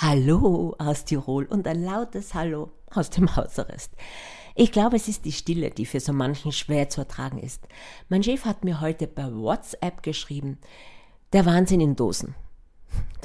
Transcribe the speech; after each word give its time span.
Hallo 0.00 0.76
aus 0.78 1.04
Tirol 1.04 1.46
und 1.46 1.66
ein 1.66 1.82
lautes 1.82 2.32
Hallo 2.32 2.70
aus 2.88 3.10
dem 3.10 3.34
Hausarrest. 3.34 3.90
Ich 4.54 4.70
glaube, 4.70 4.94
es 4.94 5.08
ist 5.08 5.24
die 5.24 5.32
Stille, 5.32 5.72
die 5.72 5.86
für 5.86 5.98
so 5.98 6.12
manchen 6.12 6.52
schwer 6.52 6.88
zu 6.88 7.00
ertragen 7.00 7.38
ist. 7.38 7.66
Mein 8.08 8.22
Chef 8.22 8.44
hat 8.44 8.62
mir 8.62 8.80
heute 8.80 9.08
bei 9.08 9.24
WhatsApp 9.34 10.04
geschrieben, 10.04 10.58
der 11.32 11.46
Wahnsinn 11.46 11.80
in 11.80 11.96
Dosen. 11.96 12.36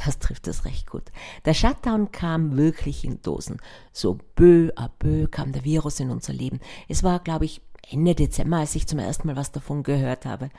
Das 0.03 0.17
trifft 0.17 0.47
es 0.47 0.65
recht 0.65 0.89
gut. 0.89 1.11
Der 1.45 1.53
Shutdown 1.53 2.11
kam 2.11 2.57
wirklich 2.57 3.05
in 3.05 3.21
Dosen. 3.21 3.61
So 3.91 4.17
bö 4.35 4.71
a 4.75 4.87
bö 4.87 5.27
kam 5.27 5.51
der 5.51 5.65
Virus 5.65 5.99
in 5.99 6.09
unser 6.09 6.33
Leben. 6.33 6.59
Es 6.89 7.03
war, 7.03 7.19
glaube 7.19 7.45
ich, 7.45 7.61
Ende 7.87 8.15
Dezember, 8.15 8.57
als 8.57 8.73
ich 8.73 8.87
zum 8.87 8.97
ersten 8.97 9.27
Mal 9.27 9.35
was 9.35 9.51
davon 9.51 9.83
gehört 9.83 10.25
habe. 10.25 10.49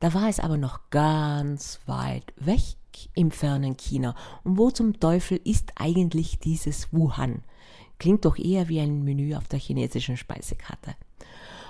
Da 0.00 0.14
war 0.14 0.28
es 0.28 0.40
aber 0.40 0.56
noch 0.56 0.90
ganz 0.90 1.80
weit 1.86 2.32
weg 2.36 2.62
im 3.14 3.30
fernen 3.30 3.76
China. 3.76 4.14
Und 4.44 4.58
wo 4.58 4.70
zum 4.70 4.98
Teufel 5.00 5.40
ist 5.44 5.72
eigentlich 5.76 6.38
dieses 6.38 6.92
Wuhan? 6.92 7.42
Klingt 7.98 8.24
doch 8.24 8.38
eher 8.38 8.68
wie 8.68 8.80
ein 8.80 9.02
Menü 9.02 9.34
auf 9.34 9.48
der 9.48 9.58
chinesischen 9.58 10.16
Speisekarte. 10.16 10.94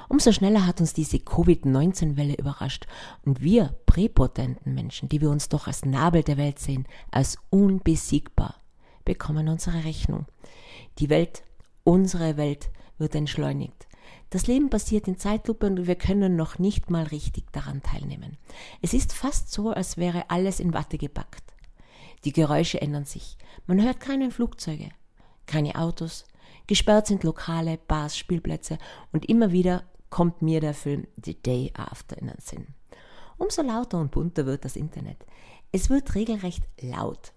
Umso 0.09 0.33
schneller 0.33 0.67
hat 0.67 0.81
uns 0.81 0.95
diese 0.95 1.19
Covid-19-Welle 1.19 2.35
überrascht 2.35 2.87
und 3.27 3.43
wir 3.43 3.75
präpotenten 3.85 4.75
Menschen, 4.75 5.09
die 5.11 5.21
wir 5.21 5.29
uns 5.29 5.51
doch 5.51 5.67
als 5.67 5.85
Nabel 5.85 6.23
der 6.23 6.39
Welt 6.39 6.59
sehen, 6.59 6.87
als 7.11 7.39
unbesiegbar, 7.51 8.55
bekommen 9.05 9.49
unsere 9.49 9.85
Rechnung. 9.85 10.25
Die 10.99 11.11
Welt, 11.11 11.43
unsere 11.85 12.39
Welt, 12.39 12.71
wird 12.97 13.15
entschleunigt. 13.15 13.87
Das 14.31 14.47
Leben 14.47 14.69
passiert 14.69 15.09
in 15.09 15.19
Zeitlupe 15.19 15.67
und 15.67 15.87
wir 15.87 15.95
können 15.95 16.37
noch 16.37 16.59
nicht 16.59 16.91
mal 16.91 17.05
richtig 17.05 17.51
daran 17.53 17.83
teilnehmen. 17.83 18.37
Es 18.83 18.93
ist 18.93 19.13
fast 19.13 19.51
so, 19.51 19.71
als 19.71 19.97
wäre 19.97 20.31
alles 20.31 20.61
in 20.61 20.75
Watte 20.75 20.99
gepackt. 20.99 21.43
Die 22.25 22.33
Geräusche 22.33 22.81
ändern 22.81 23.05
sich. 23.05 23.39
Man 23.67 23.83
hört 23.83 24.01
keine 24.01 24.31
Flugzeuge, 24.31 24.91
keine 25.47 25.77
Autos. 25.77 26.25
Gesperrt 26.67 27.07
sind 27.07 27.25
Lokale, 27.25 27.79
Bars, 27.89 28.19
Spielplätze 28.19 28.79
und 29.13 29.29
immer 29.29 29.53
wieder 29.53 29.85
kommt 30.11 30.43
mir 30.43 30.61
der 30.61 30.75
Film 30.75 31.07
The 31.25 31.35
Day 31.35 31.73
After 31.75 32.19
in 32.19 32.27
den 32.27 32.41
Sinn. 32.41 32.67
Umso 33.39 33.63
lauter 33.63 33.99
und 33.99 34.11
bunter 34.11 34.47
wird 34.47 34.65
das 34.65 34.77
Internet. 34.77 35.25
Es 35.73 35.91
wird 35.91 36.15
regelrecht 36.15 36.65
laut. 36.81 37.33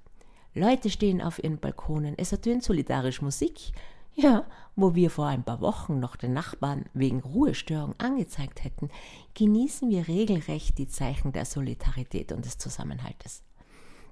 Leute 0.54 0.90
stehen 0.90 1.22
auf 1.22 1.42
ihren 1.42 1.60
Balkonen, 1.60 2.16
es 2.18 2.32
ertönt 2.32 2.64
solidarisch 2.64 3.22
Musik, 3.22 3.72
ja, 4.14 4.46
wo 4.76 4.96
wir 4.96 5.10
vor 5.10 5.28
ein 5.28 5.44
paar 5.44 5.62
Wochen 5.62 6.00
noch 6.00 6.16
den 6.16 6.34
Nachbarn 6.34 6.86
wegen 6.94 7.22
Ruhestörung 7.22 7.96
angezeigt 7.98 8.64
hätten, 8.64 8.90
genießen 9.34 9.90
wir 9.90 10.08
regelrecht 10.08 10.78
die 10.78 10.88
Zeichen 10.88 11.32
der 11.32 11.46
Solidarität 11.46 12.32
und 12.32 12.46
des 12.46 12.58
Zusammenhaltes. 12.58 13.44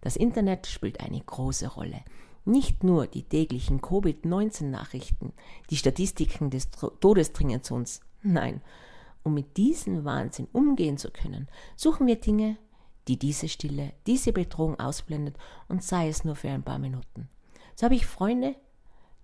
Das 0.02 0.16
Internet 0.16 0.68
spielt 0.68 1.02
eine 1.02 1.20
große 1.20 1.68
Rolle. 1.68 2.02
Nicht 2.46 2.84
nur 2.84 3.08
die 3.08 3.24
täglichen 3.24 3.82
Covid-19-Nachrichten, 3.82 5.34
die 5.70 5.78
Statistiken 5.78 6.50
des 6.50 6.70
Todes 6.72 7.34
dringen 7.34 7.62
zu 7.64 7.76
uns. 7.76 8.00
Nein, 8.22 8.62
um 9.24 9.34
mit 9.34 9.58
diesem 9.58 10.06
Wahnsinn 10.06 10.48
umgehen 10.54 10.98
zu 10.98 11.12
können, 11.12 11.48
suchen 11.76 12.08
wir 12.08 12.16
Dinge, 12.16 12.58
die 13.08 13.18
diese 13.20 13.50
Stille, 13.50 13.94
diese 14.08 14.32
Bedrohung 14.32 14.80
ausblendet 14.80 15.38
und 15.68 15.84
sei 15.84 16.08
es 16.08 16.24
nur 16.24 16.36
für 16.36 16.50
ein 16.50 16.64
paar 16.64 16.80
Minuten. 16.80 17.30
So 17.76 17.86
habe 17.86 17.96
ich 17.96 18.06
Freunde, 18.06 18.56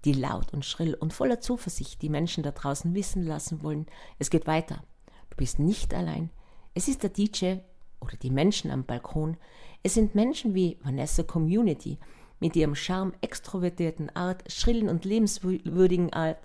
die 0.06 0.14
laut 0.14 0.54
und 0.54 0.64
schrill 0.64 0.94
und 0.94 1.14
voller 1.14 1.42
Zuversicht 1.42 2.02
die 2.02 2.10
Menschen 2.10 2.44
da 2.44 2.52
draußen 2.52 2.94
wissen 2.94 3.26
lassen 3.26 3.64
wollen, 3.64 3.88
es 4.20 4.30
geht 4.30 4.48
weiter. 4.48 4.84
Du 5.30 5.38
bist 5.38 5.60
nicht 5.60 5.94
allein. 5.94 6.30
Es 6.74 6.88
ist 6.88 7.04
der 7.04 7.10
DJ 7.10 7.58
oder 8.00 8.16
die 8.22 8.30
Menschen 8.30 8.72
am 8.72 8.86
Balkon. 8.86 9.38
Es 9.84 9.96
sind 9.96 10.16
Menschen 10.16 10.54
wie 10.54 10.78
Vanessa 10.84 11.24
Community 11.24 11.98
mit 12.40 12.56
ihrem 12.56 12.76
Charme, 12.76 13.14
extrovertierten 13.22 14.16
Art, 14.16 14.50
schrillen 14.52 14.90
und 14.90 15.06
lebenswürdigen 15.06 16.14
Art, 16.14 16.40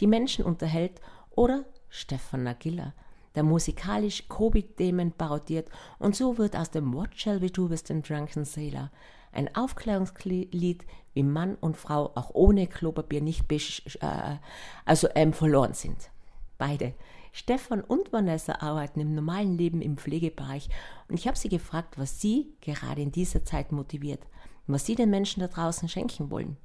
die 0.00 0.06
Menschen 0.06 0.44
unterhält 0.44 1.00
oder 1.30 1.64
Stefan 1.88 2.42
Nagilla, 2.42 2.94
der 3.36 3.44
musikalisch 3.44 4.28
Covid-Themen 4.28 5.12
parodiert 5.12 5.68
und 6.00 6.16
so 6.16 6.38
wird 6.38 6.56
aus 6.56 6.72
dem 6.72 6.92
What 6.92 7.10
Shall 7.14 7.40
We 7.40 7.50
Do 7.50 7.70
with 7.70 7.84
the 7.86 8.00
Drunken 8.00 8.44
Sailor 8.44 8.90
ein 9.30 9.54
Aufklärungslied, 9.54 10.86
wie 11.12 11.22
Mann 11.22 11.56
und 11.56 11.76
Frau 11.76 12.10
auch 12.14 12.30
ohne 12.32 12.66
Klopapier 12.66 13.20
nicht 13.20 13.44
äh, 13.52 14.36
also 14.84 15.08
ähm, 15.14 15.32
verloren 15.32 15.74
sind. 15.74 16.10
Beide. 16.58 16.94
Stefan 17.32 17.82
und 17.82 18.14
Vanessa 18.14 18.54
arbeiten 18.60 18.98
im 18.98 19.14
normalen 19.14 19.58
Leben 19.58 19.82
im 19.82 19.98
Pflegebereich 19.98 20.70
und 21.08 21.18
ich 21.18 21.28
habe 21.28 21.36
sie 21.36 21.50
gefragt, 21.50 21.98
was 21.98 22.18
sie 22.18 22.54
gerade 22.62 23.02
in 23.02 23.12
dieser 23.12 23.44
Zeit 23.44 23.72
motiviert 23.72 24.20
was 24.66 24.86
sie 24.86 24.94
den 24.94 25.10
Menschen 25.10 25.40
da 25.40 25.48
draußen 25.48 25.88
schenken 25.88 26.30
wollen. 26.30 26.56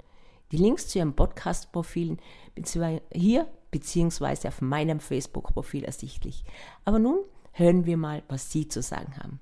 Die 0.50 0.56
Links 0.56 0.88
zu 0.88 0.98
ihren 0.98 1.14
Podcast-Profilen 1.14 2.18
hier 3.12 3.46
beziehungsweise 3.72 4.46
auf 4.46 4.60
meinem 4.60 5.00
Facebook-Profil 5.00 5.82
ersichtlich. 5.82 6.44
Aber 6.84 7.00
nun 7.00 7.18
hören 7.50 7.84
wir 7.86 7.96
mal, 7.96 8.22
was 8.28 8.52
Sie 8.52 8.68
zu 8.68 8.80
sagen 8.82 9.16
haben. 9.16 9.40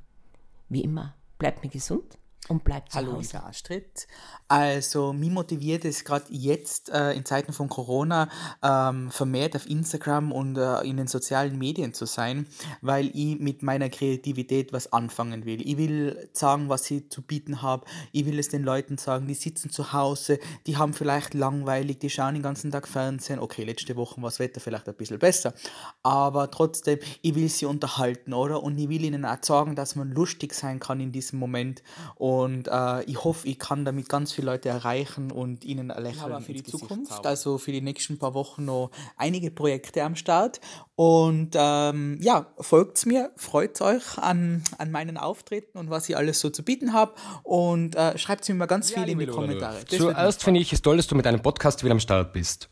Wie 0.71 0.83
immer, 0.83 1.15
bleibt 1.39 1.63
mir 1.63 1.69
gesund 1.69 2.17
und 2.51 2.65
bleibt 2.65 2.91
zu 2.91 2.99
Hallo, 2.99 3.13
Hause. 3.13 3.37
liebe 3.37 3.45
Astrid. 3.45 4.09
Also, 4.49 5.13
mich 5.13 5.31
motiviert 5.31 5.85
es 5.85 6.05
gerade 6.05 6.27
jetzt 6.31 6.89
äh, 6.91 7.13
in 7.13 7.25
Zeiten 7.25 7.53
von 7.53 7.69
Corona 7.69 8.29
ähm, 8.63 9.13
vermehrt 9.13 9.55
auf 9.55 9.71
Instagram 9.71 10.33
und 10.33 10.57
äh, 10.57 10.81
in 10.81 10.97
den 10.97 11.07
sozialen 11.07 11.57
Medien 11.57 11.95
zu 11.95 12.07
sein, 12.07 12.49
weil 12.83 13.07
ich 13.15 13.39
mit 13.39 13.63
meiner 13.63 13.89
Kreativität 13.89 14.73
was 14.73 14.93
anfangen 14.93 15.45
will. 15.45 15.65
Ich 15.65 15.79
will 15.79 16.29
sagen, 16.33 16.69
was 16.69 16.91
ich 16.91 17.09
zu 17.11 17.23
bieten 17.23 17.63
habe. 17.63 17.87
Ich 18.11 18.27
will 18.27 18.41
es 18.41 18.49
den 18.49 18.65
Leuten 18.65 18.99
sagen, 18.99 19.29
die 19.29 19.35
sitzen 19.35 19.71
zu 19.71 19.93
Hause, 19.93 20.41
die 20.67 20.77
haben 20.77 20.93
vielleicht 20.93 21.35
langweilig, 21.35 22.01
die 22.01 22.11
schauen 22.11 22.35
den 22.35 22.43
ganzen 22.43 22.73
Tag 22.73 22.89
Fernsehen. 22.89 23.39
Okay, 23.39 23.63
letzte 23.63 23.95
Woche 23.95 24.21
war 24.21 24.31
das 24.31 24.41
Wetter 24.41 24.59
vielleicht 24.59 24.89
ein 24.89 24.97
bisschen 24.97 25.21
besser, 25.21 25.55
aber 26.03 26.51
trotzdem, 26.51 26.99
ich 27.23 27.37
will 27.37 27.49
sie 27.49 27.67
unterhalten, 27.67 28.33
oder? 28.33 28.65
Und 28.65 28.77
ich 28.79 28.89
will 28.89 29.05
ihnen 29.05 29.25
auch 29.25 29.39
sagen, 29.41 29.77
dass 29.77 29.95
man 29.95 30.11
lustig 30.11 30.55
sein 30.55 30.81
kann 30.81 30.99
in 30.99 31.13
diesem 31.13 31.39
Moment. 31.39 31.85
Und 32.17 32.40
äh, 32.69 33.03
ich 33.05 33.25
hoffe, 33.25 33.49
ich 33.49 33.59
kann 33.59 33.85
damit 33.85 34.09
ganz 34.09 34.33
viele 34.33 34.47
Leute 34.47 34.69
erreichen 34.69 35.31
und 35.31 35.65
ihnen 35.65 35.91
ein 35.91 36.03
Lächeln 36.03 36.43
für 36.43 36.53
die 36.53 36.63
Zukunft. 36.63 37.13
Zaubern. 37.13 37.27
Also 37.27 37.59
für 37.59 37.73
die 37.73 37.81
nächsten 37.81 38.19
paar 38.19 38.35
Wochen 38.35 38.65
noch 38.65 38.91
einige 39.17 39.51
Projekte 39.51 40.03
am 40.03 40.17
Start. 40.17 40.61
Und 40.97 41.51
ähm, 41.55 42.19
ja, 42.21 42.47
folgt 42.59 43.07
mir, 43.07 43.31
freut 43.37 43.81
euch 43.81 44.19
an, 44.19 44.63
an 44.79 44.91
meinen 44.91 45.17
Auftritten 45.17 45.79
und 45.79 45.91
was 45.91 46.09
ich 46.09 46.17
alles 46.17 46.41
so 46.41 46.51
zu 46.51 46.63
bieten 46.63 46.93
habe. 46.93 47.15
Und 47.43 47.97
äh, 47.97 48.17
schreibt 48.19 48.49
mir 48.49 48.55
mal 48.55 48.67
ganz 48.67 48.91
viel 48.91 49.09
in 49.09 49.19
die 49.19 49.27
Kommentare. 49.27 49.85
Zuerst 49.87 50.43
finde 50.43 50.61
ich 50.61 50.73
es 50.73 50.83
toll, 50.83 50.97
dass 50.97 51.07
du 51.07 51.15
mit 51.15 51.27
einem 51.27 51.41
Podcast 51.41 51.83
wieder 51.83 51.93
am 51.93 52.01
Start 52.01 52.33
bist. 52.33 52.69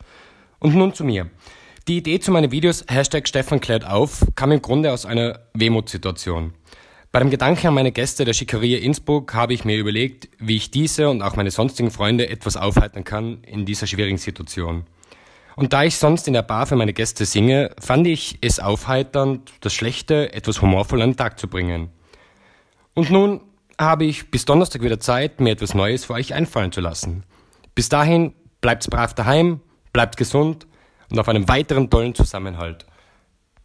Und 0.58 0.74
nun 0.74 0.92
zu 0.92 1.04
mir. 1.04 1.30
Die 1.88 1.96
Idee 1.96 2.20
zu 2.20 2.32
meinen 2.32 2.50
Videos 2.50 2.84
Hashtag 2.86 3.26
Stefan 3.26 3.60
klärt 3.60 3.86
auf 3.86 4.22
kam 4.34 4.52
im 4.52 4.60
Grunde 4.60 4.92
aus 4.92 5.06
einer 5.06 5.40
Wehmutsituation. 5.54 6.52
Bei 7.10 7.20
dem 7.20 7.30
Gedanken 7.30 7.69
an 7.69 7.74
meine 7.74 7.91
Gäste 7.91 8.26
der 8.26 8.34
Schickeria 8.34 8.80
Innsbruck 8.80 9.32
habe 9.32 9.54
ich 9.54 9.64
mir 9.64 9.78
überlegt, 9.78 10.28
wie 10.38 10.56
ich 10.56 10.70
diese 10.70 11.08
und 11.08 11.22
auch 11.22 11.36
meine 11.36 11.50
sonstigen 11.50 11.91
Freunde 11.91 12.28
etwas 12.28 12.58
aufheitern 12.58 13.02
kann 13.02 13.42
in 13.44 13.64
dieser 13.64 13.86
schwierigen 13.86 14.19
Situation. 14.19 14.84
Und 15.56 15.72
da 15.72 15.84
ich 15.84 15.96
sonst 15.96 16.28
in 16.28 16.34
der 16.34 16.42
Bar 16.42 16.66
für 16.66 16.76
meine 16.76 16.92
Gäste 16.92 17.24
singe, 17.24 17.70
fand 17.80 18.06
ich 18.06 18.36
es 18.42 18.60
aufheiternd, 18.60 19.52
das 19.62 19.72
Schlechte 19.72 20.34
etwas 20.34 20.60
humorvoll 20.60 21.00
an 21.00 21.12
den 21.12 21.16
Tag 21.16 21.38
zu 21.38 21.48
bringen. 21.48 21.88
Und 22.92 23.10
nun 23.10 23.40
habe 23.80 24.04
ich 24.04 24.30
bis 24.30 24.44
Donnerstag 24.44 24.82
wieder 24.82 25.00
Zeit, 25.00 25.40
mir 25.40 25.52
etwas 25.52 25.72
Neues 25.72 26.04
für 26.04 26.12
euch 26.12 26.34
einfallen 26.34 26.72
zu 26.72 26.82
lassen. 26.82 27.25
Bis 27.75 27.88
dahin 27.88 28.34
bleibt's 28.60 28.88
brav 28.88 29.14
daheim, 29.14 29.60
bleibt 29.94 30.19
gesund 30.19 30.66
und 31.10 31.19
auf 31.19 31.28
einen 31.28 31.48
weiteren 31.48 31.88
tollen 31.88 32.14
Zusammenhalt. 32.14 32.84